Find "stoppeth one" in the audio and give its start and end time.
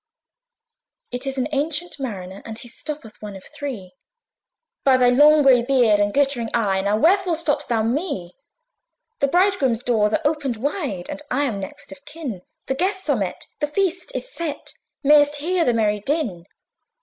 2.67-3.35